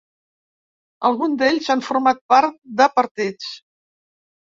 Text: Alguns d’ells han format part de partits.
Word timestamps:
Alguns 1.09 1.37
d’ells 1.43 1.69
han 1.75 1.85
format 1.91 2.25
part 2.37 2.61
de 2.83 2.91
partits. 2.99 3.55